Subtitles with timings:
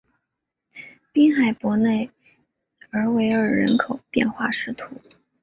[1.13, 2.09] 滨海伯内
[2.89, 4.73] 尔维尔人口变化图示